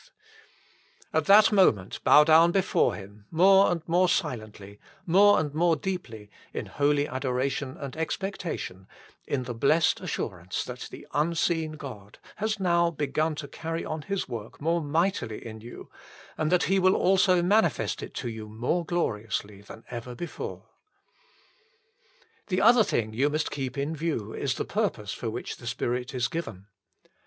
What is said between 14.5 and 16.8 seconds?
more mightily in you, and that He